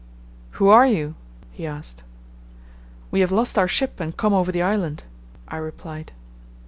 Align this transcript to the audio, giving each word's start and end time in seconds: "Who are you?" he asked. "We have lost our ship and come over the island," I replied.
"Who 0.53 0.67
are 0.69 0.87
you?" 0.87 1.13
he 1.51 1.67
asked. 1.67 2.01
"We 3.11 3.19
have 3.19 3.31
lost 3.31 3.59
our 3.59 3.67
ship 3.67 3.99
and 3.99 4.17
come 4.17 4.33
over 4.33 4.51
the 4.51 4.63
island," 4.63 5.03
I 5.47 5.57
replied. 5.57 6.11